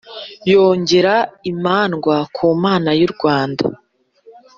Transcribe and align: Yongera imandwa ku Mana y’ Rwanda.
Yongera 0.51 1.15
imandwa 1.51 2.15
ku 2.35 2.45
Mana 2.63 2.89
y’ 2.99 3.03
Rwanda. 3.13 3.65